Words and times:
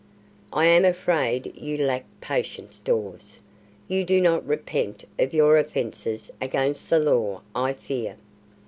"I 0.51 0.65
am 0.65 0.83
afraid 0.83 1.53
you 1.55 1.77
lack 1.77 2.05
patience, 2.21 2.79
Dawes. 2.79 3.39
You 3.87 4.03
do 4.03 4.19
not 4.19 4.43
repent 4.47 5.03
of 5.19 5.31
your 5.31 5.59
offences 5.59 6.31
against 6.41 6.89
the 6.89 6.97
law, 6.97 7.41
I 7.53 7.73
fear." 7.73 8.15